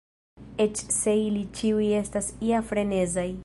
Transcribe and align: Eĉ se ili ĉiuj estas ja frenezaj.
Eĉ 0.65 0.81
se 0.95 1.13
ili 1.27 1.45
ĉiuj 1.59 1.91
estas 2.01 2.33
ja 2.51 2.63
frenezaj. 2.73 3.31